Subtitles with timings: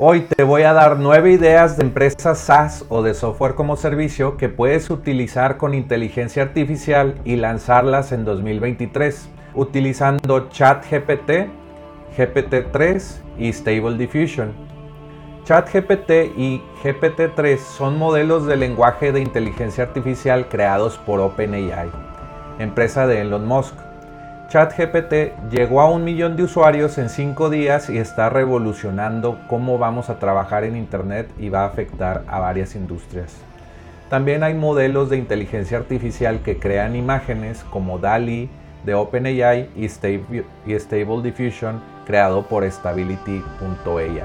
[0.00, 4.36] Hoy te voy a dar nueve ideas de empresas SaaS o de software como servicio
[4.36, 11.48] que puedes utilizar con inteligencia artificial y lanzarlas en 2023 utilizando ChatGPT,
[12.16, 14.52] GPT-3 y Stable Diffusion.
[15.42, 21.90] ChatGPT y GPT-3 son modelos de lenguaje de inteligencia artificial creados por OpenAI,
[22.60, 23.74] empresa de Elon Musk.
[24.48, 30.08] ChatGPT llegó a un millón de usuarios en cinco días y está revolucionando cómo vamos
[30.08, 33.36] a trabajar en Internet y va a afectar a varias industrias.
[34.08, 38.48] También hay modelos de inteligencia artificial que crean imágenes como DALI
[38.86, 44.22] de OpenAI y Stable, Diffusion creado por Stability.ai.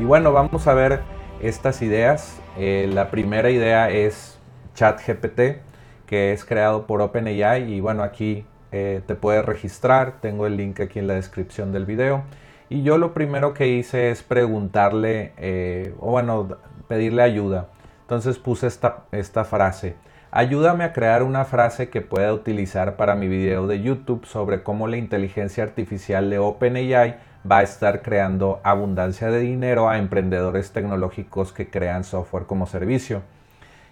[0.00, 0.98] Y bueno, vamos a ver
[1.40, 2.40] estas ideas.
[2.58, 4.36] Eh, la primera idea es
[4.74, 5.60] ChatGPT,
[6.06, 10.80] que es creado por OpenAI y bueno, aquí eh, te puedes registrar, tengo el link
[10.80, 12.22] aquí en la descripción del video.
[12.68, 16.56] Y yo lo primero que hice es preguntarle, eh, o bueno,
[16.88, 17.68] pedirle ayuda.
[18.02, 19.96] Entonces puse esta, esta frase.
[20.32, 24.86] Ayúdame a crear una frase que pueda utilizar para mi video de YouTube sobre cómo
[24.86, 27.16] la inteligencia artificial de OpenAI
[27.50, 33.22] va a estar creando abundancia de dinero a emprendedores tecnológicos que crean software como servicio.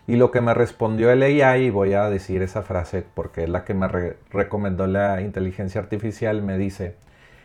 [0.09, 3.51] Y lo que me respondió el AI, y voy a decir esa frase porque es
[3.51, 3.89] la que me
[4.31, 6.95] recomendó la inteligencia artificial, me dice,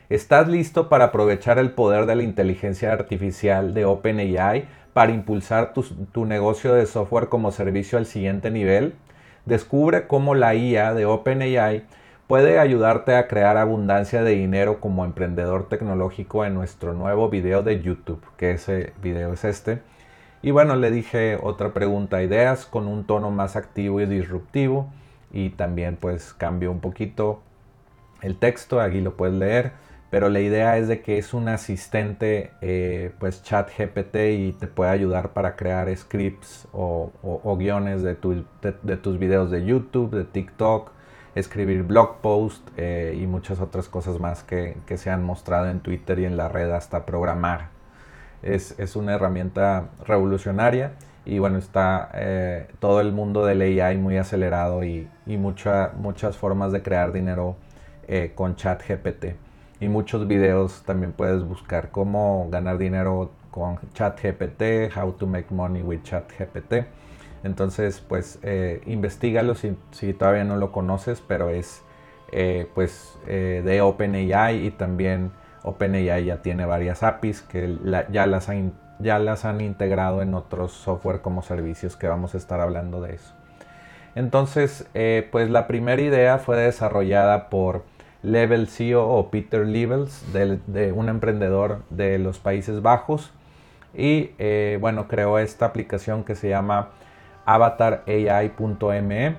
[0.10, 5.84] ¿estás listo para aprovechar el poder de la inteligencia artificial de OpenAI para impulsar tu,
[6.14, 8.94] tu negocio de software como servicio al siguiente nivel?
[9.46, 11.84] Descubre cómo la IA de OpenAI
[12.28, 17.82] puede ayudarte a crear abundancia de dinero como emprendedor tecnológico en nuestro nuevo video de
[17.82, 19.82] YouTube, que ese video es este
[20.44, 24.92] y bueno, le dije otra pregunta, ideas con un tono más activo y disruptivo.
[25.32, 27.42] Y también pues cambio un poquito
[28.22, 29.72] el texto, aquí lo puedes leer.
[30.12, 34.68] Pero la idea es de que es un asistente eh, pues chat GPT y te
[34.68, 37.10] puede ayudar para crear scripts o,
[37.58, 38.18] guiones de,
[38.84, 40.92] de, tus videos de YouTube, de TikTok,
[41.36, 45.80] escribir blog posts eh, y muchas otras cosas más que, que se han mostrado en
[45.80, 47.73] Twitter y en la red hasta programar
[48.44, 50.94] es, una herramienta revolucionaria
[51.26, 56.82] y bueno, está eh, todo el mundo del AI muy acelerado y, muchas formas de
[56.84, 57.56] crear dinero
[58.08, 59.36] eh, con ChatGPT.
[59.80, 65.82] Y muchos videos también puedes buscar cómo ganar dinero con ChatGPT, how to make money
[65.82, 66.86] with ChatGPT.
[67.44, 71.82] Entonces, pues eh, investigalo si, si, todavía no lo conoces, pero es
[72.74, 75.32] pues de OpenAI y también
[75.64, 77.78] OpenAI ya tiene varias APIs que
[78.12, 82.38] ya, las han, ya las han integrado en otros software como servicios que vamos a
[82.38, 83.34] estar hablando de eso.
[84.16, 87.84] Entonces, eh, pues la primera idea fue desarrollada por
[88.22, 93.32] Level CEO o Peter Levels, de, un emprendedor de los Países Bajos.
[93.96, 96.90] Y eh, bueno, creó esta aplicación que se llama
[97.46, 99.36] avatarai.me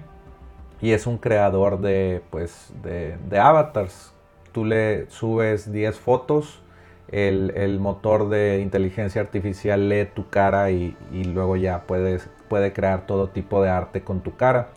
[0.81, 4.15] y es un creador de, pues, de avatars
[4.55, 6.63] tú le subes 10 fotos,
[7.09, 13.29] el, motor de inteligencia artificial lee tu cara y, luego ya puedes, puede crear todo
[13.29, 14.69] tipo de arte con tu cara.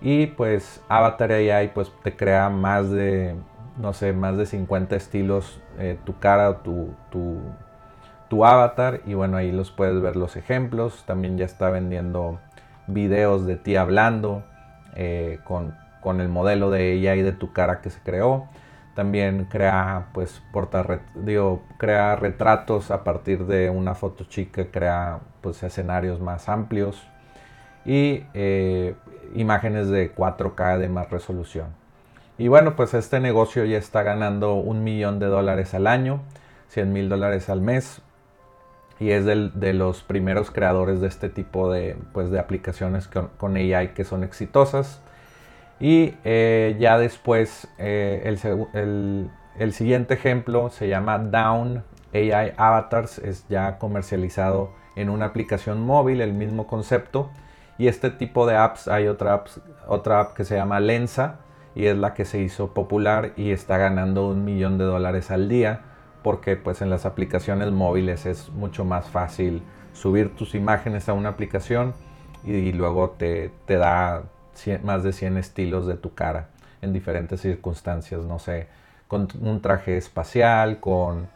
[0.00, 3.34] Y pues Avatar AI pues te crea más de,
[3.78, 7.40] no sé, más de 50 estilos, eh, tu cara, tu, tu,
[8.28, 9.00] tu avatar.
[9.06, 11.04] Y bueno, ahí los puedes ver los ejemplos.
[11.04, 12.38] También ya está vendiendo
[12.86, 14.44] videos de ti hablando
[14.96, 18.48] eh, con, con el modelo de AI de tu cara que se creó.
[18.94, 20.42] También crea, pues,
[21.14, 27.06] digo, crea retratos a partir de una foto chica, crea pues, escenarios más amplios
[27.84, 28.94] y eh,
[29.34, 31.68] imágenes de 4K de más resolución.
[32.36, 36.20] Y bueno, pues este negocio ya está ganando un millón de dólares al año,
[36.68, 38.00] 100 mil dólares al mes.
[38.98, 43.56] Y es de los primeros creadores de este tipo de, pues, de aplicaciones con, con
[43.56, 45.00] AI que son exitosas.
[45.80, 48.22] Y eh, ya después eh,
[49.58, 51.82] el, siguiente ejemplo se llama Down
[52.12, 57.30] AI Avatars, es ya comercializado en una aplicación móvil, el mismo concepto.
[57.78, 59.44] Y este tipo de apps, hay otra,
[59.88, 61.40] otra app que se llama Lensa
[61.74, 65.48] y es la que se hizo popular y está ganando un millón de dólares al
[65.48, 65.82] día
[66.22, 69.62] porque pues en las aplicaciones móviles es mucho más fácil
[69.92, 71.94] subir tus imágenes a una aplicación
[72.44, 74.22] y, luego te, te da
[74.82, 76.48] más de 100 estilos de tu cara
[76.82, 78.68] en diferentes circunstancias, no sé,
[79.08, 81.28] con un traje espacial, con,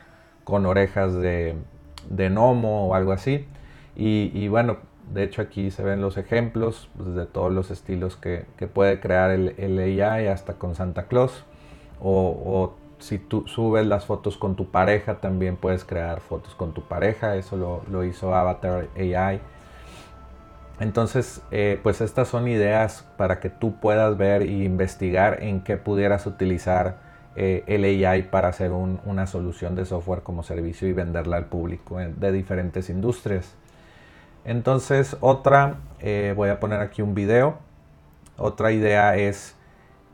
[0.44, 1.56] con orejas de,
[2.08, 3.46] de, gnomo o algo así.
[3.96, 4.78] Y, bueno,
[5.12, 9.00] de hecho aquí se ven los ejemplos pues, de todos los estilos que, que puede
[9.00, 11.44] crear el, AI hasta con Santa Claus
[12.00, 16.82] o, si tú subes las fotos con tu pareja, también puedes crear fotos con tu
[16.82, 17.36] pareja.
[17.36, 19.40] Eso lo, lo hizo Avatar AI.
[20.80, 25.76] Entonces, eh, pues estas son ideas para que tú puedas ver e investigar en qué
[25.76, 26.96] pudieras utilizar
[27.36, 31.98] eh, el AI para hacer una solución de software como servicio y venderla al público
[31.98, 33.54] de diferentes industrias.
[34.44, 37.58] Entonces, otra, eh, voy a poner aquí un video.
[38.36, 39.56] Otra idea es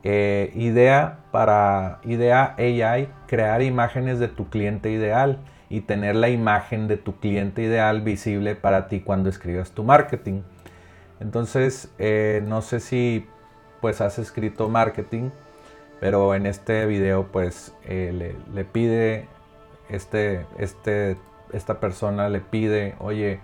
[0.03, 5.37] idea para idea AI, crear imágenes de tu cliente ideal
[5.69, 10.41] y tener la imagen de tu cliente ideal visible para ti cuando escribas tu marketing.
[11.21, 13.27] Entonces, eh, no sé si
[13.79, 15.29] pues has escrito marketing,
[15.99, 19.27] pero en este video pues eh, le, pide,
[19.89, 21.17] este, este,
[21.53, 23.39] esta persona le pide, oye,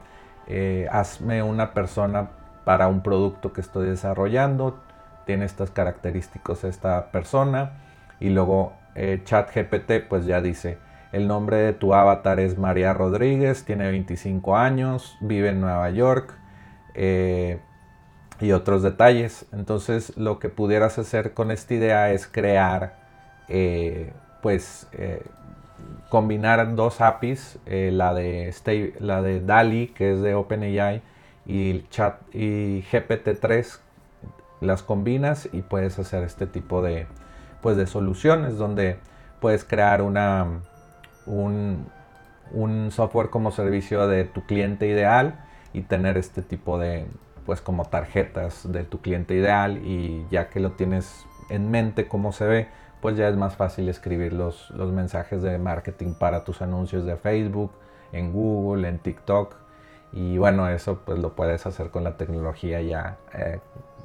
[0.48, 2.32] eh, hazme una persona
[2.66, 4.80] para un producto que estoy desarrollando,
[5.26, 7.84] tiene estas características esta persona
[8.20, 10.80] y luego ChatGPT pues ya dice,
[11.12, 16.34] el nombre de tu avatar es María Rodríguez, tiene 25 años, vive en Nueva York,
[17.00, 17.60] eh,
[18.40, 19.46] y otros detalles.
[19.52, 22.96] Entonces lo que pudieras hacer con esta idea es crear,
[23.48, 25.24] eh, pues, eh,
[26.10, 28.54] combinar dos APIs, la, de
[29.00, 31.02] la de DALI, que es de OpenAI,
[31.46, 33.80] y, chat, y GPT-3,
[34.62, 37.08] las combinas y puedes hacer este tipo de,
[37.62, 38.98] pues, de soluciones donde
[39.40, 40.62] puedes crear una,
[41.26, 41.86] un,
[42.52, 45.40] un software como servicio de tu cliente ideal
[45.74, 47.06] y tener este tipo de,
[47.48, 52.34] pues como tarjetas de tu cliente ideal y ya que lo tienes en mente cómo
[52.34, 52.68] se ve,
[53.02, 57.16] pues ya es más fácil escribir los, los mensajes de marketing para tus anuncios de
[57.16, 57.72] Facebook,
[58.12, 59.56] en Google, en TikTok.
[60.12, 63.60] Y bueno, eso pues lo puedes hacer con la tecnología ya eh,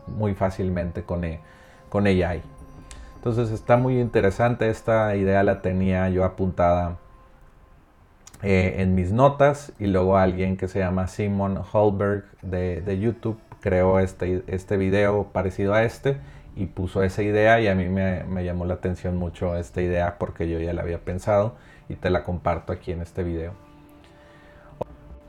[0.06, 1.40] muy fácilmente con, e,
[1.88, 2.42] con AI.
[3.16, 6.98] Entonces está muy interesante, esta idea la tenía yo apuntada
[8.42, 14.00] eh, en mis notas y luego alguien que se llama Simon Holberg de, YouTube creó
[14.00, 16.16] este, este video parecido a este
[16.56, 20.48] y puso esa idea y a mí me, llamó la atención mucho esta idea porque
[20.48, 21.54] yo ya la había pensado
[21.88, 23.52] y te la comparto aquí en este video.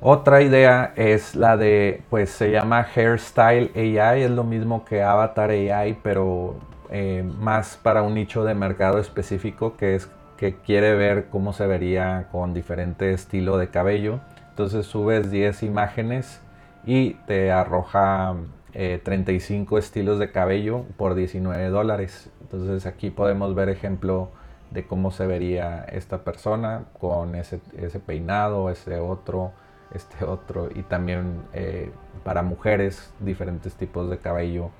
[0.01, 5.51] Otra idea es la de, pues se llama Hairstyle AI, es lo mismo que Avatar
[5.51, 6.55] AI, pero
[6.89, 10.09] eh, más para un nicho de mercado específico que es
[10.43, 14.19] que quiere ver cómo se vería con diferente estilo de cabello.
[14.49, 16.41] Entonces subes 10 imágenes
[16.83, 18.35] y te arroja
[18.73, 22.29] 35 eh, estilos de cabello por 19 dólares.
[22.41, 24.31] Entonces aquí podemos ver ejemplo
[24.71, 27.59] de cómo se vería esta persona con ese,
[28.05, 29.53] peinado, ese otro,
[29.93, 31.89] este otro y también eh,
[32.25, 34.71] para mujeres diferentes tipos de cabello,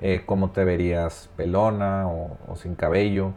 [0.00, 3.32] eh, cómo te verías pelona o sin cabello.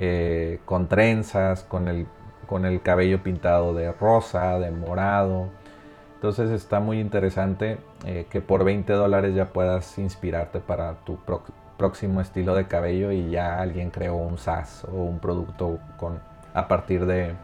[0.00, 2.06] Eh, con trenzas, con el,
[2.46, 5.48] con el cabello pintado de rosa, de morado.
[6.14, 11.18] Entonces está muy interesante eh, que por 20 dólares ya puedas inspirarte para tu
[11.76, 16.20] próximo estilo de cabello y ya alguien creó un SaaS o un producto con,
[16.54, 17.34] a partir de,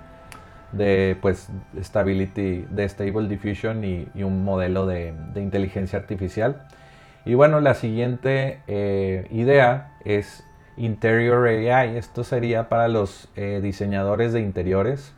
[0.70, 1.48] de pues
[1.80, 6.66] stability, de stable diffusion y, un modelo de, inteligencia artificial.
[7.24, 10.44] Y bueno, la siguiente eh, idea es
[10.76, 11.96] Interior AI.
[11.96, 15.14] Esto sería para los eh, diseñadores de interiores.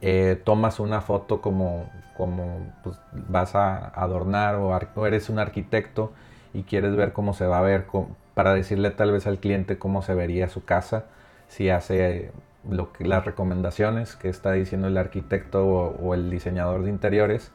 [0.00, 6.12] Eh, tomas una foto como, como pues, vas a adornar o, eres un arquitecto
[6.54, 7.86] y quieres ver cómo se va a ver
[8.34, 11.06] para decirle tal vez al cliente cómo se vería su casa
[11.48, 12.30] si hace
[12.68, 17.50] lo que, las recomendaciones que está diciendo el arquitecto o, o el diseñador de interiores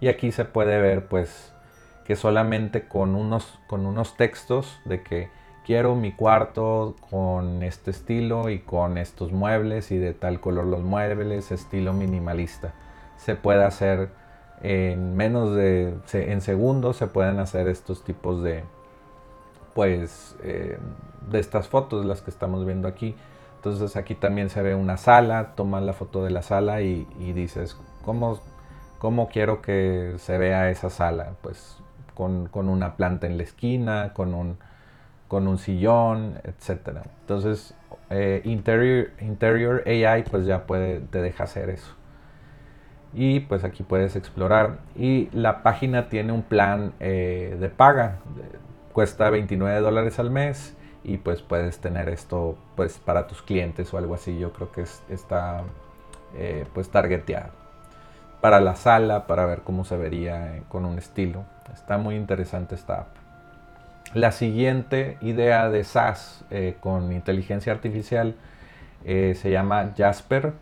[0.00, 1.54] y aquí se puede ver pues
[2.06, 5.28] que solamente con unos, con unos textos de que
[5.66, 10.82] quiero mi cuarto con este estilo y con estos muebles y de tal color los
[10.82, 12.72] muebles, estilo minimalista.
[13.16, 14.10] Se puede hacer
[14.62, 18.62] en menos de, en segundos se pueden hacer estos tipos de,
[19.74, 20.78] pues, eh,
[21.28, 23.16] de estas fotos, las que estamos viendo aquí.
[23.56, 27.76] Entonces aquí también se ve una sala, tomas la foto de la sala y, dices,
[28.04, 28.38] ¿cómo,
[29.00, 31.32] ¿cómo, quiero que se vea esa sala?
[31.42, 31.78] Pues
[32.14, 34.58] con, con una planta en la esquina, con un
[35.28, 37.02] con un sillón, etcétera.
[37.20, 37.74] Entonces,
[38.10, 41.94] eh, interior, interior AI pues ya puede, te deja hacer eso.
[43.12, 44.78] Y pues aquí puedes explorar.
[44.94, 48.18] Y la página tiene un plan eh, de paga.
[48.92, 50.76] Cuesta 29 dólares al mes.
[51.02, 54.38] Y pues puedes tener esto pues para tus clientes o algo así.
[54.38, 55.62] Yo creo que está
[56.34, 57.52] eh, pues targeteado.
[58.40, 61.44] Para la sala, para ver cómo se vería con un estilo.
[61.72, 63.25] Está muy interesante esta app.
[64.14, 68.34] La siguiente idea de SaaS eh, con inteligencia artificial
[69.04, 70.52] eh, se llama Jasper.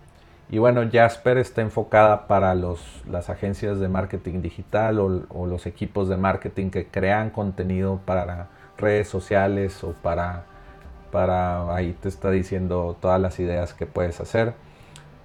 [0.50, 5.66] Y bueno, Jasper está enfocada para los, las agencias de marketing digital o, o, los
[5.66, 10.44] equipos de marketing que crean contenido para redes sociales o para,
[11.10, 14.54] para, ahí te está diciendo todas las ideas que puedes hacer,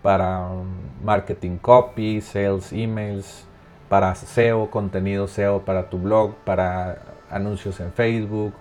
[0.02, 0.68] para um,
[1.04, 3.46] marketing copy, sales emails,
[3.90, 7.00] para SEO, contenido SEO para tu blog, para
[7.30, 8.54] anuncios en Facebook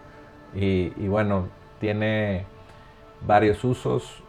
[0.54, 1.48] y, bueno,
[1.80, 2.46] tiene
[3.26, 4.22] varios usos.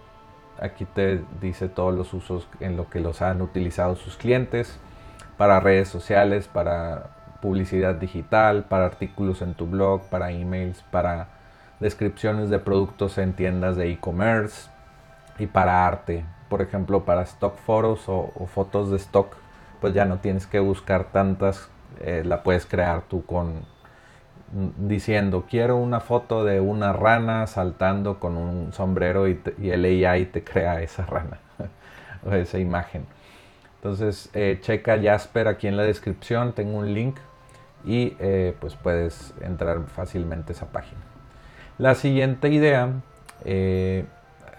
[0.60, 4.79] Aquí te dice todos los usos en lo que los han utilizado sus clientes
[5.38, 11.29] para redes sociales, para publicidad digital, para artículos en tu blog, para emails, para
[11.79, 14.69] descripciones de productos en tiendas de e-commerce
[15.38, 16.25] y para arte.
[16.50, 19.38] Por ejemplo, para stock photos o, fotos de stock,
[19.79, 21.69] pues ya no tienes que buscar tantas,
[22.01, 23.63] eh, la puedes crear tú con
[24.51, 30.44] diciendo quiero una foto de una rana saltando con un sombrero y, el AI te
[30.44, 31.39] crea esa rana
[32.25, 33.06] o esa imagen.
[33.75, 37.18] Entonces eh, checa Jasper aquí en la descripción, tengo un link
[37.86, 41.01] y eh, pues puedes entrar fácilmente a esa página.
[41.77, 42.91] La siguiente idea
[43.46, 44.06] eh,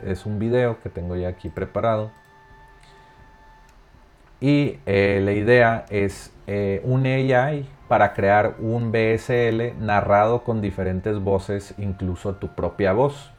[0.02, 2.10] es un video que tengo ya aquí preparado
[4.40, 6.32] y la idea es
[6.84, 13.32] un AI para crear un BSL narrado con diferentes voces, incluso tu propia voz.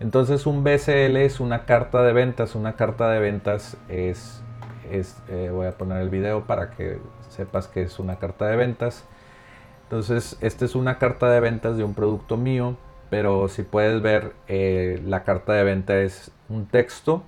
[0.00, 4.42] Entonces un BSL es una carta de ventas, una carta de ventas es,
[4.90, 8.56] es eh, voy a poner el video para que sepas que es una carta de
[8.56, 9.04] ventas.
[9.84, 12.76] Entonces esta es una carta de ventas de un producto mío,
[13.10, 17.22] pero si puedes ver eh, la carta de venta es un texto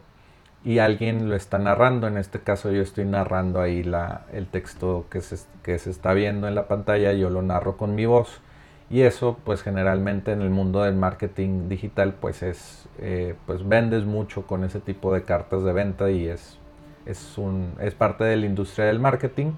[0.65, 2.07] y alguien lo está narrando.
[2.07, 6.15] En este caso yo estoy narrando ahí la, el texto que se, que se está
[6.15, 8.41] viendo en la pantalla, yo lo narro con mi voz.
[8.91, 14.05] Y eso pues generalmente en el mundo del marketing digital pues es, eh, pues vendes
[14.05, 16.59] mucho con ese tipo de cartas de venta y es,
[17.07, 19.53] es, un, es parte de la industria del marketing.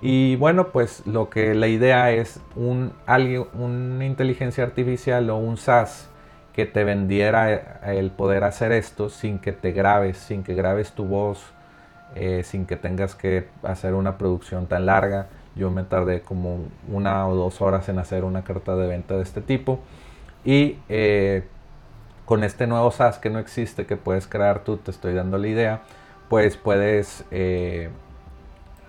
[0.00, 2.92] Y bueno, pues lo que la idea es un,
[3.54, 6.11] una inteligencia artificial o un SaaS
[6.52, 11.04] que te vendiera el poder hacer esto sin que te grabes, sin que grabes tu
[11.04, 11.42] voz,
[12.14, 15.28] eh, sin que tengas que hacer una producción tan larga.
[15.54, 19.22] Yo me tardé como una o dos horas en hacer una carta de venta de
[19.22, 19.80] este tipo.
[20.44, 21.44] Y eh,
[22.26, 25.48] con este nuevo SaaS que no existe, que puedes crear tú, te estoy dando la
[25.48, 25.80] idea,
[26.28, 27.90] pues puedes, eh,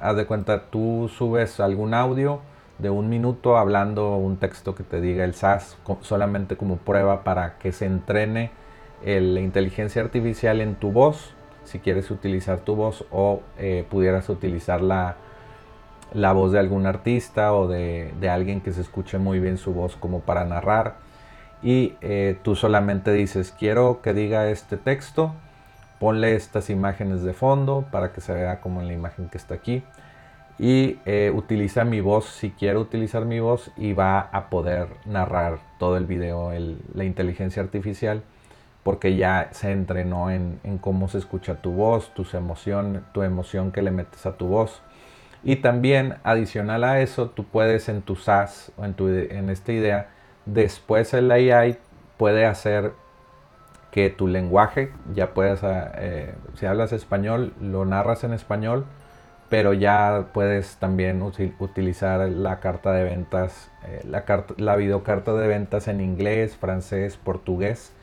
[0.01, 2.41] haz de cuenta, tú subes algún audio
[2.79, 7.57] de un minuto hablando un texto que te diga el SAS solamente como prueba para
[7.57, 8.51] que se entrene
[9.05, 11.33] la inteligencia artificial en tu voz,
[11.65, 15.17] si quieres utilizar tu voz o eh, pudieras utilizar la,
[16.13, 19.95] la, voz de algún artista o de, alguien que se escuche muy bien su voz
[19.95, 20.95] como para narrar.
[21.61, 25.33] Y eh, tú solamente dices, quiero que diga este texto,
[25.99, 29.55] ponle estas imágenes de fondo para que se vea como en la imagen que está
[29.55, 29.83] aquí
[30.60, 35.60] y eh, utiliza mi voz si quiero utilizar mi voz y va a poder narrar
[35.79, 36.51] todo el video
[36.93, 38.24] la inteligencia artificial
[38.83, 43.81] porque ya se entrenó en, cómo se escucha tu voz, tus emociones, tu emoción que
[43.81, 44.81] le metes a tu voz.
[45.41, 49.72] Y también adicional a eso, tú puedes en tu SaaS o en, tu, en esta
[49.72, 50.10] idea,
[50.45, 51.77] después el AI
[52.17, 52.91] puede hacer
[53.91, 58.86] que tu lenguaje, ya puedes, eh, si hablas español, lo narras en español,
[59.53, 64.01] pero ya puedes también utilizar la carta de ventas, eh,
[64.57, 67.93] la, videocarta de ventas en inglés, francés, portugués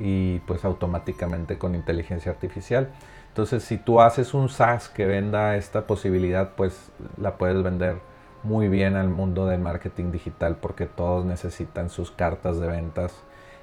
[0.00, 2.88] y pues automáticamente con inteligencia artificial.
[3.28, 7.98] Entonces si tú haces un SaaS que venda esta posibilidad, pues la puedes vender
[8.42, 13.14] muy bien al mundo del marketing digital porque todos necesitan sus cartas de ventas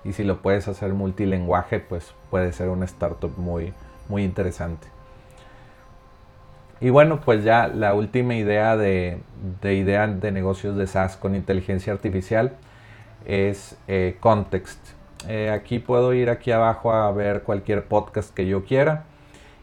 [0.05, 3.73] y si lo puedes hacer multilenguaje, pues puede ser una startup muy,
[4.07, 4.94] muy interesante.
[6.81, 9.19] Y bueno, pues ya la última idea de,
[9.63, 12.53] idea de negocios de SaaS con inteligencia artificial
[13.25, 14.79] es eh, Context.
[15.27, 19.05] Eh, aquí puedo ir aquí abajo a ver cualquier podcast que yo quiera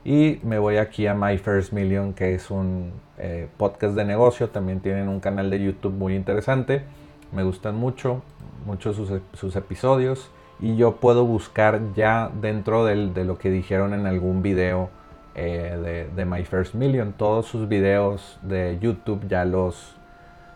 [0.04, 4.48] y me voy aquí a My First Million que es un eh, podcast de negocio.
[4.48, 6.82] También tienen un canal de YouTube muy interesante.
[7.30, 8.22] Me gustan mucho,
[8.64, 14.42] mucho sus, episodios y yo puedo buscar ya dentro de lo que dijeron en algún
[14.42, 14.90] video
[15.34, 17.12] eh, de, My First Million.
[17.12, 19.96] Todos sus videos de YouTube ya los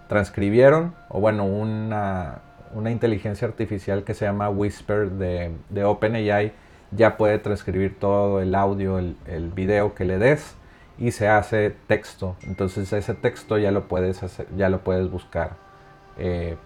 [0.08, 0.94] transcribieron.
[1.08, 2.40] O bueno, una,
[2.74, 6.52] una inteligencia artificial que se llama Whisper de, de OpenAI
[6.90, 10.54] ya puede transcribir todo el audio, el, video que le des
[10.98, 12.36] y se hace texto.
[12.42, 15.56] Entonces ese texto ya lo puedes hacer, ya lo puedes buscar
[16.18, 16.56] eh,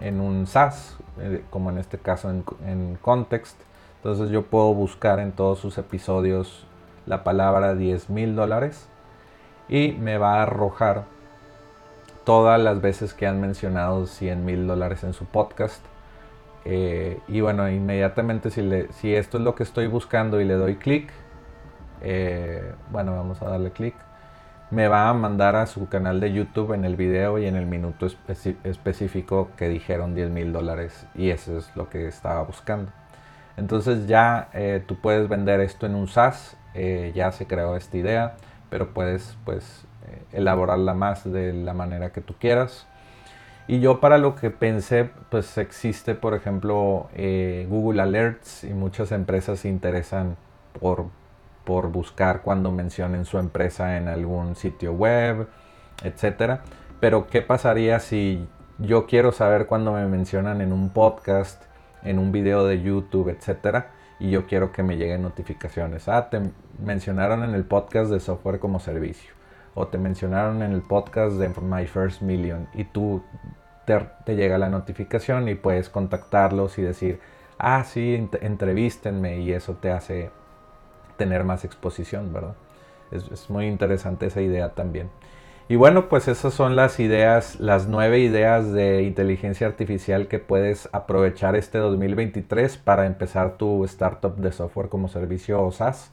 [0.00, 3.56] en un SaaS, eh, como en este caso en, en Context
[3.96, 6.66] Entonces yo puedo buscar en todos sus episodios
[7.06, 8.88] la palabra 10 mil dólares
[9.68, 11.04] y me va a arrojar
[12.24, 15.84] todas las veces que han mencionado 100 mil dólares en su podcast.
[16.64, 20.76] Eh, y bueno, inmediatamente si, si esto es lo que estoy buscando y le doy
[20.76, 21.10] clic,
[22.00, 23.94] eh, bueno, vamos a darle clic,
[24.70, 27.66] me va a mandar a su canal de YouTube en el video y en el
[27.66, 28.06] minuto
[28.64, 32.90] específico que dijeron 10 mil dólares y eso es lo que estaba buscando.
[33.56, 37.96] Entonces ya eh, tú puedes vender esto en un SaaS, eh, ya se creó esta
[37.96, 38.34] idea,
[38.70, 42.86] pero puedes pues eh, elaborarla más de la manera que tú quieras.
[43.66, 47.08] Y yo para lo que pensé, pues existe por ejemplo
[47.68, 50.36] Google Alerts y muchas empresas se interesan
[50.78, 51.06] por,
[51.64, 55.48] por buscar cuando mencionen su empresa en algún sitio web,
[56.02, 56.60] etcétera.
[57.00, 58.46] Pero ¿qué pasaría si
[58.78, 61.62] yo quiero saber cuando me mencionan en un podcast?
[62.04, 66.08] En un video de YouTube, etcétera, y yo quiero que me lleguen notificaciones.
[66.08, 66.40] Ah, te
[66.78, 69.32] mencionaron en el podcast de software como servicio,
[69.74, 73.22] o te mencionaron en el podcast de My First Million, y tú
[73.86, 77.20] te, llega la notificación y puedes contactarlos y decir,
[77.58, 80.30] ah, sí, entrevístenme, y eso te hace
[81.16, 82.54] tener más exposición, ¿verdad?
[83.10, 85.08] es muy interesante esa idea también.
[85.66, 90.90] Y bueno, pues esas son las ideas, las nueve ideas de inteligencia artificial que puedes
[90.92, 96.12] aprovechar este 2023 para empezar tu startup de software como servicio o SaaS.